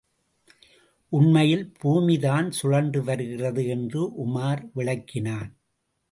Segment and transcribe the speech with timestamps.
[1.11, 5.51] உண்மையில் பூமிதான் சுழன்று வருகிறது என்று உமார் விளக்கினான்.